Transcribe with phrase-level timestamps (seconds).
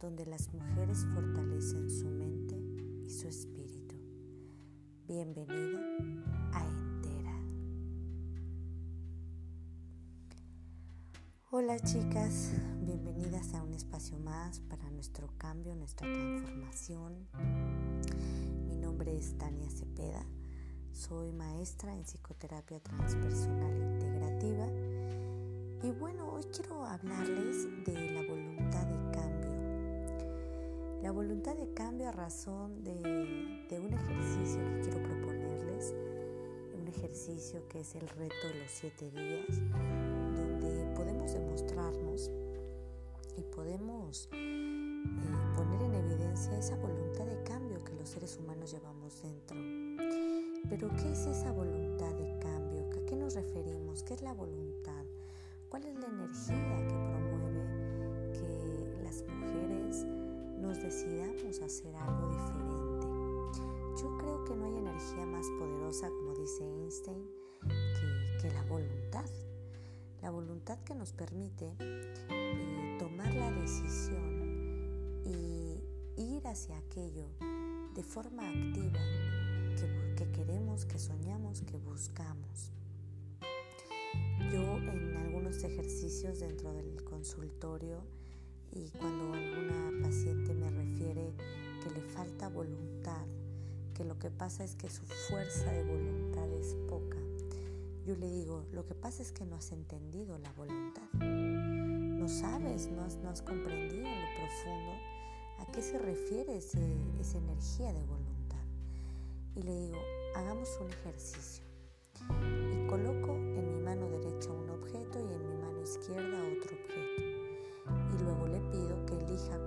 [0.00, 2.56] donde las mujeres fortalecen su mente
[3.04, 3.94] y su espíritu.
[5.06, 5.80] Bienvenida
[6.52, 7.38] a Entera.
[11.52, 12.50] Hola chicas,
[12.80, 17.28] bienvenidas a un espacio más para nuestro cambio, nuestra transformación.
[18.66, 20.26] Mi nombre es Tania Cepeda
[20.90, 24.66] soy maestra en psicoterapia transpersonal integrativa
[25.82, 27.35] y bueno, hoy quiero hablarles
[31.16, 35.94] voluntad de cambio a razón de, un ejercicio que quiero proponerles,
[36.78, 39.46] un ejercicio que es el reto de los siete días,
[40.36, 42.30] donde podemos demostrarnos
[43.38, 45.02] y podemos eh,
[45.56, 49.56] poner en evidencia esa voluntad de cambio que los seres humanos llevamos dentro
[50.68, 52.90] pero ¿qué es esa voluntad de cambio?
[52.90, 54.02] ¿A qué nos referimos?
[54.02, 55.04] ¿Qué es la voluntad?
[55.68, 60.04] ¿Cuál es la energía que promueve que las mujeres
[60.66, 63.06] nos decidamos hacer algo diferente?
[64.02, 67.24] Yo creo que no hay energía más poderosa, como dice Einstein,
[68.40, 69.24] que, la voluntad.
[70.22, 75.80] La voluntad que nos permite eh, tomar la decisión y
[76.16, 77.28] ir hacia aquello
[77.94, 78.98] de forma activa
[80.16, 82.72] que, queremos, que soñamos, que buscamos.
[84.52, 88.02] Yo en algunos ejercicios dentro del consultorio
[88.72, 91.32] y cuando alguna paciente me refiere
[91.82, 93.26] que le falta voluntad,
[93.94, 97.18] que lo que pasa es que su fuerza de voluntad es poca,
[98.04, 101.02] yo le digo, lo que pasa es que no has entendido la voluntad.
[101.20, 104.92] No sabes, no has, comprendido en lo profundo
[105.58, 106.78] a qué se refiere esa
[107.38, 108.36] energía de voluntad
[109.56, 109.96] y le digo,
[110.34, 111.64] hagamos un ejercicio.
[112.30, 117.05] Y coloco en mi mano derecha un objeto y en mi mano izquierda otro objeto.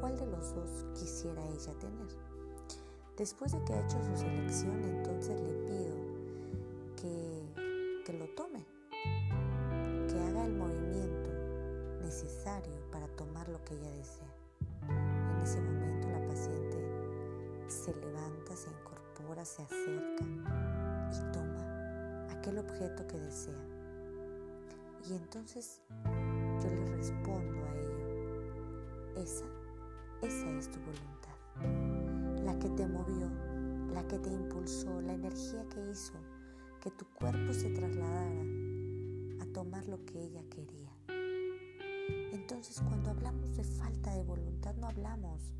[0.00, 2.08] Cuál de los dos quisiera ella tener.
[3.16, 5.96] Después de que ha hecho su selección, entonces le pido
[6.96, 8.64] que, que lo tome,
[10.08, 11.30] que haga el movimiento
[12.02, 14.34] necesario para tomar lo que ella desea.
[14.88, 16.78] En ese momento la paciente
[17.68, 20.24] se levanta, se incorpora se acerca
[21.10, 23.54] y toma aquel objeto que desea.
[25.08, 25.80] Y entonces
[26.62, 27.61] yo le respondo.
[29.22, 29.44] Esa,
[30.20, 32.42] esa es tu voluntad.
[32.44, 33.30] La que te movió,
[33.94, 36.14] la que te impulsó, la energía que hizo
[36.80, 38.42] que tu cuerpo se trasladara
[39.40, 40.90] a tomar lo que ella quería.
[42.32, 45.54] Entonces cuando hablamos de falta de voluntad no hablamos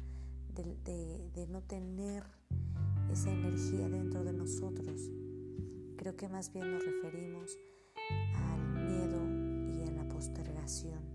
[0.53, 2.25] de, de no tener
[3.13, 5.09] esa energía dentro de nosotros.
[5.97, 7.57] Creo que más bien nos referimos
[8.35, 9.21] al miedo
[9.79, 11.12] y a la postergación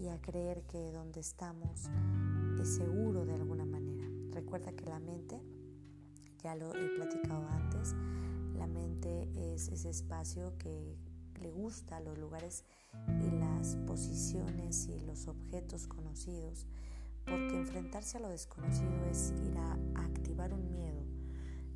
[0.00, 1.90] y a creer que donde estamos
[2.60, 4.04] es seguro de alguna manera.
[4.32, 5.40] Recuerda que la mente,
[6.42, 7.94] ya lo he platicado antes,
[8.56, 10.96] la mente es ese espacio que
[11.40, 12.64] le gusta los lugares
[13.20, 16.66] y las posiciones y los objetos conocidos,
[17.26, 19.72] porque enfrentarse a lo desconocido es ir a
[20.02, 21.04] activar un miedo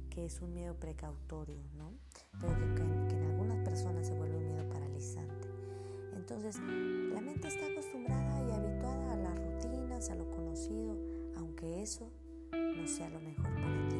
[0.08, 1.92] que es un miedo precautorio, ¿no?
[2.40, 4.73] Pero que, en algunas personas se vuelve un miedo.
[6.26, 6.56] Entonces,
[7.12, 10.96] la mente está acostumbrada y habituada a las rutinas, a lo conocido,
[11.36, 12.10] aunque eso
[12.50, 13.96] no sea lo mejor para ti,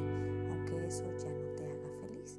[0.50, 2.38] aunque eso ya no te haga feliz.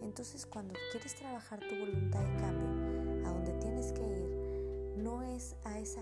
[0.00, 5.54] Entonces, cuando quieres trabajar tu voluntad de cambio, a donde tienes que ir, no es
[5.64, 6.00] a esa,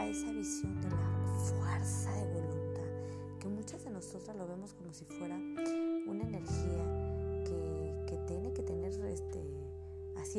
[0.00, 4.92] a esa visión de la fuerza de voluntad, que muchas de nosotras lo vemos como
[4.92, 6.93] si fuera una energía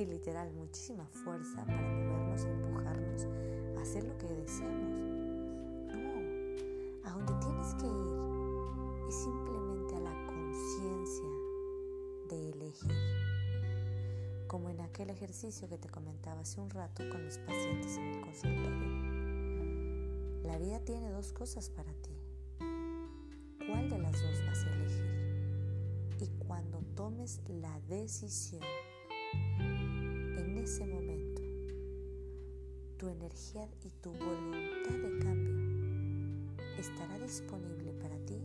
[0.04, 3.28] literal muchísima fuerza para movernos, empujarnos
[3.82, 5.00] hacer lo que deseamos.
[5.94, 11.30] No, a donde tienes que ir es simplemente a la conciencia
[12.30, 12.92] de elegir.
[14.48, 18.22] Como en aquel ejercicio que te comentaba hace un rato con mis pacientes en el
[18.22, 19.06] consultorio.
[20.44, 22.12] La vida tiene dos cosas para ti.
[23.68, 25.06] ¿Cuál de las dos vas a elegir?
[26.20, 28.62] Y cuando tomes la decisión,
[30.66, 31.44] ese momento,
[32.98, 35.54] tu energía y tu voluntad de cambio
[36.80, 38.42] estará disponible para ti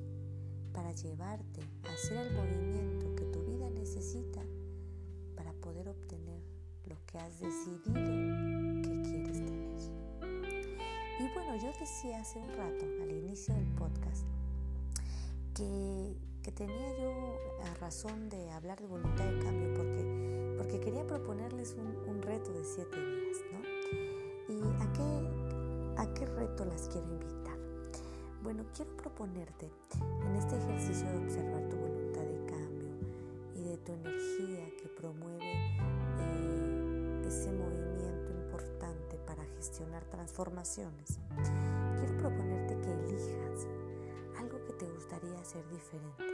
[0.75, 4.43] para llevarte a hacer el movimiento que tu vida necesita
[5.35, 6.43] para poder obtener
[6.85, 9.79] lo que has decidido que quieres tener.
[11.21, 14.27] Y bueno, yo decía hace un rato, al inicio del podcast,
[15.55, 17.41] que que tenía yo
[17.81, 20.10] razón de hablar de voluntad de cambio porque
[20.61, 21.75] porque quería proponerles
[22.07, 23.61] un, reto de siete días, ¿no?
[24.53, 27.57] ¿Y a qué, a qué reto las quiero invitar?
[28.43, 29.71] Bueno, quiero proponerte
[30.21, 32.91] en este ejercicio de observar tu voluntad de cambio
[33.55, 35.51] y de tu energía que promueve
[36.21, 41.21] eh, ese movimiento importante para gestionar transformaciones.
[41.97, 43.67] Quiero proponerte que elijas
[44.39, 46.25] algo que te gustaría hacer diferente.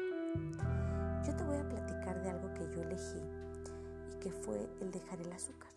[1.25, 3.47] Yo te voy a platicar de algo que yo elegí
[4.27, 5.71] que fue el dejar el azúcar.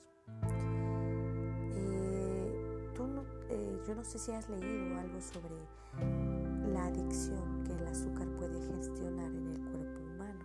[1.76, 3.04] Eh, tú
[3.48, 5.54] eh, yo no sé si has leído algo sobre
[6.74, 10.40] la adicción que el azúcar puede gestionar en el cuerpo humano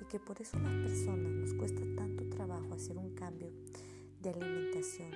[0.00, 3.50] y que por eso a las personas nos cuesta tanto trabajo hacer un cambio
[4.22, 5.12] de alimentación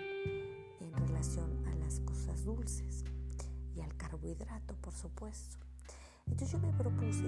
[0.81, 3.05] en relación a las cosas dulces
[3.75, 5.57] y al carbohidrato, por supuesto.
[6.27, 7.25] Entonces yo me propuse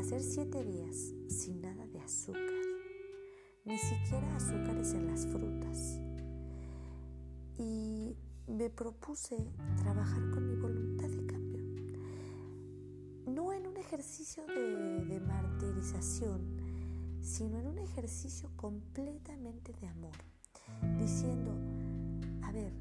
[0.00, 2.63] hacer siete días sin nada de azúcar,
[3.64, 6.00] ni siquiera azúcares en las frutas.
[7.58, 8.16] Y
[8.46, 9.36] me propuse
[9.78, 11.64] trabajar con mi voluntad de cambio.
[13.26, 16.42] No en un ejercicio de, de martirización,
[17.22, 20.16] sino en un ejercicio completamente de amor,
[20.98, 21.52] diciendo,
[22.42, 22.72] a ver,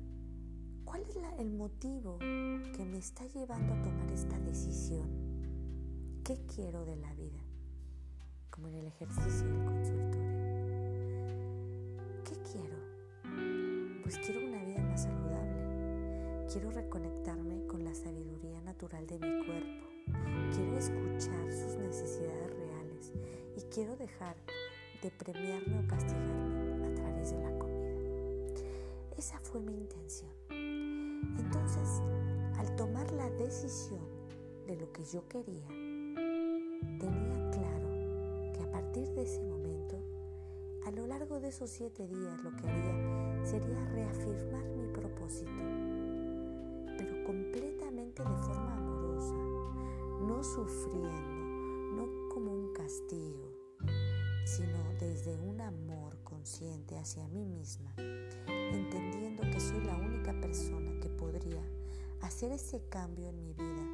[0.83, 5.07] ¿cuál es el motivo que me está llevando a tomar esta decisión?
[6.23, 7.39] ¿Qué quiero de la vida?
[8.49, 10.22] Como en el ejercicio del consultorio.
[14.13, 16.45] Pues quiero una vida más saludable.
[16.51, 19.87] Quiero reconectarme con la sabiduría natural de mi cuerpo.
[20.53, 23.11] Quiero escuchar sus necesidades reales
[23.57, 24.35] y quiero dejar
[25.01, 27.89] de premiarme o castigarme a través de la comida.
[29.17, 30.29] Esa fue mi intención.
[30.51, 32.03] Entonces,
[32.59, 34.05] al tomar la decisión
[34.67, 35.67] de lo que yo quería,
[36.99, 37.89] tenía claro
[38.53, 39.97] que a partir de ese momento,
[40.85, 45.51] a lo largo de esos siete días lo que haría sería reafirmar mi propósito,
[46.97, 49.35] pero completamente de forma amorosa,
[50.25, 53.51] no sufriendo, no como un castigo,
[54.45, 57.93] sino desde un amor consciente hacia mí misma,
[58.47, 61.63] entendiendo que soy la única persona que podría
[62.21, 63.87] hacer ese cambio en mi vida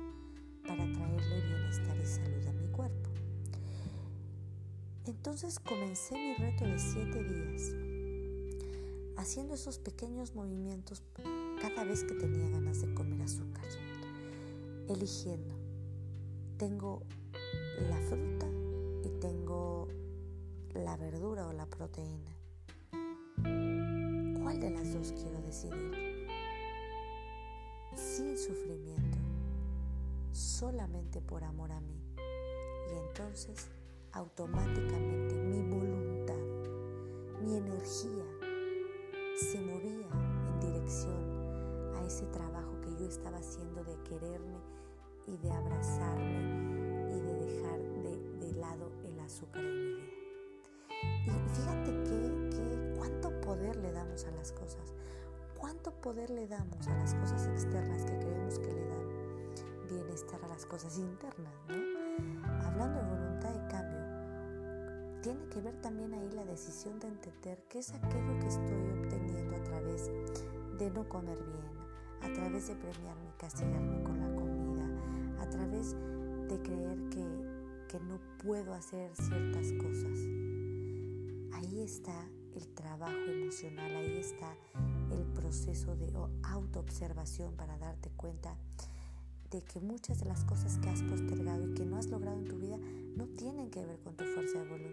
[0.67, 3.09] para traerle bienestar y salud a mi cuerpo.
[5.05, 7.88] Entonces comencé mi reto de siete días,
[9.19, 11.03] haciendo esos pequeños movimientos
[11.61, 13.65] cada vez que tenía ganas de comer azúcar,
[14.87, 15.55] eligiendo.
[16.57, 17.03] Tengo
[17.89, 18.47] la fruta
[19.03, 19.89] y tengo
[20.73, 22.31] la verdura o la proteína.
[24.41, 26.27] ¿Cuál de las dos quiero decidir?
[27.95, 29.17] Sin sufrimiento
[30.31, 32.01] solamente por amor a mí.
[32.89, 33.67] Y entonces
[34.13, 36.39] automáticamente mi voluntad,
[37.43, 38.38] mi energía
[39.39, 40.07] se movía
[40.47, 44.59] en dirección a ese trabajo que yo estaba haciendo de quererme
[45.27, 50.07] y de abrazarme y de dejar de, lado el azúcar en mi vida.
[51.25, 54.93] Y fíjate que, que cuánto poder le damos a las cosas,
[55.57, 59.07] cuánto poder le damos a las cosas externas que creemos que le dan
[59.87, 62.67] bienestar a las cosas internas, ¿no?
[62.67, 63.18] Hablando de de
[65.21, 69.55] tiene que ver también ahí la decisión de entender qué es aquello que estoy obteniendo
[69.55, 70.09] a través
[70.77, 75.93] de no comer bien, a través de premiarme y castigarme con la comida, a través
[76.47, 77.25] de creer que,
[77.89, 80.19] que no puedo hacer ciertas cosas.
[81.53, 82.15] Ahí está
[82.55, 84.55] el trabajo emocional, ahí está
[85.11, 88.55] el proceso de autoobservación para darte cuenta
[89.51, 92.47] de que muchas de las cosas que has postergado y que no has logrado en
[92.47, 92.77] tu vida
[93.15, 94.88] no tienen que ver con tu fuerza de voluntad,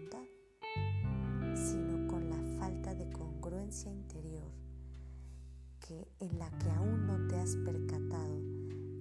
[6.29, 8.41] en la que aún no te has percatado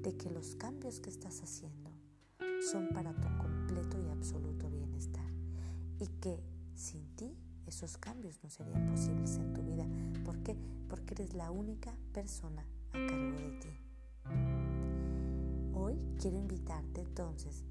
[0.03, 1.91] de que los cambios que estás haciendo
[2.71, 5.29] son para tu completo y absoluto bienestar
[5.99, 6.41] y que
[6.75, 9.87] sin ti esos cambios no serían posibles en tu vida.
[10.25, 10.57] ¿Por qué?
[10.89, 13.69] Porque eres la única persona a cargo de ti.
[15.75, 17.65] Hoy quiero invitarte entonces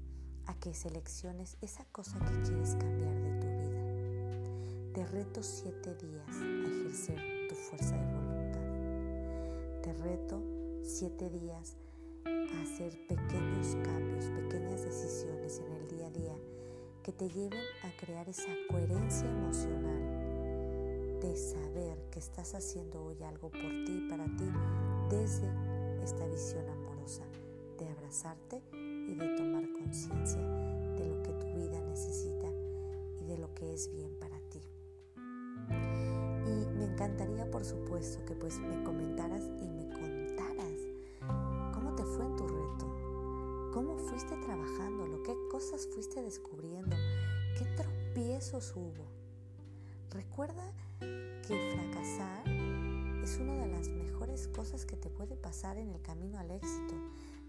[0.46, 4.92] a que selecciones esa cosa que quieres cambiar de tu vida.
[4.92, 8.25] Te reto siete días a ejercer tu fuerza de voluntad.
[10.02, 10.42] Reto
[10.82, 11.76] siete días
[12.24, 16.34] a hacer pequeños cambios, pequeñas decisiones en el día a día
[17.02, 23.50] que te lleven a crear esa coherencia emocional de saber que estás haciendo hoy algo
[23.50, 24.50] por ti y para ti
[25.08, 25.48] desde
[26.02, 27.24] esta visión amorosa
[27.78, 32.48] de abrazarte y de tomar conciencia de lo que tu vida necesita
[33.20, 34.60] y de lo que es bien para ti.
[36.96, 39.85] encantaría, por supuesto, que pues me comentaras y me
[44.16, 46.96] fuiste trabajándolo, qué cosas fuiste descubriendo,
[47.58, 49.04] qué tropiezos hubo.
[50.10, 52.48] Recuerda que fracasar
[53.22, 56.94] es una de las mejores cosas que te puede pasar en el camino al éxito,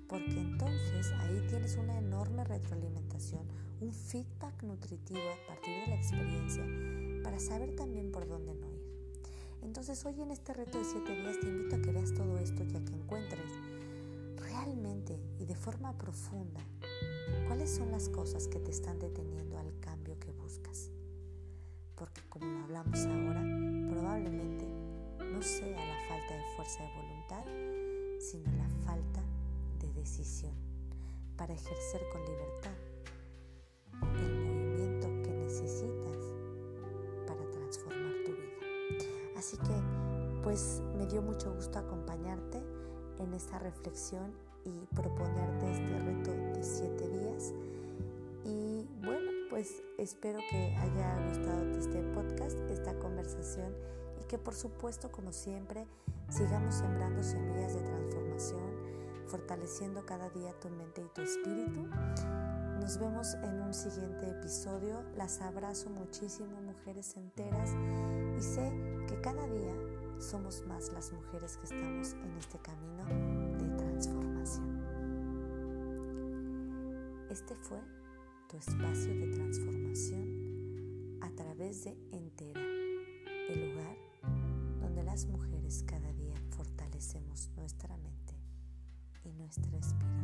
[0.10, 3.48] porque entonces ahí tienes una enorme retroalimentación,
[3.80, 6.66] un feedback nutritivo a partir de la experiencia
[7.24, 8.84] para saber también por dónde no ir.
[9.62, 12.66] Entonces hoy en este reto de 7 días te invito a que veas todo esto
[12.66, 13.54] ya que encuentres
[15.48, 16.60] de forma profunda
[17.48, 20.92] cuáles son las cosas que te están deteniendo al cambio que buscas.
[21.96, 23.42] Porque como lo hablamos ahora,
[23.90, 27.46] probablemente no sea la falta de fuerza de voluntad,
[28.20, 29.22] sino la falta
[29.80, 30.54] de decisión
[31.38, 32.76] para ejercer con libertad
[34.20, 36.18] el movimiento que necesitas
[37.26, 39.38] para transformar tu vida.
[39.38, 42.62] Así que, pues me dio mucho gusto acompañarte
[43.20, 47.54] en esta reflexión y proponerte este reto de siete días.
[48.44, 53.74] Y bueno, pues espero que haya gustado este podcast, esta conversación
[54.22, 55.88] y que por supuesto, como siempre,
[56.30, 58.62] sigamos sembrando semillas de transformación,
[59.28, 61.88] fortaleciendo cada día tu mente y tu espíritu.
[62.80, 65.04] Nos vemos en un siguiente episodio.
[65.16, 67.72] Las abrazo muchísimo, mujeres enteras,
[68.38, 68.72] y sé
[69.08, 69.74] que cada día
[70.20, 73.37] somos más las mujeres que estamos en este camino
[77.38, 77.80] Este fue
[78.50, 83.96] tu espacio de transformación a través de Entera, el lugar
[84.82, 88.34] donde las mujeres cada día fortalecemos nuestra mente
[89.24, 90.18] y nuestro espíritu.